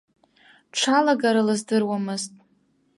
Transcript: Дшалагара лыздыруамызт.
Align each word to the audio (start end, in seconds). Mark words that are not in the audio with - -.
Дшалагара 0.71 1.41
лыздыруамызт. 1.47 2.33